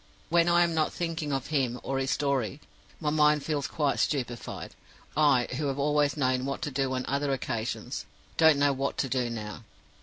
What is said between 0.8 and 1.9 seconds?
thinking of him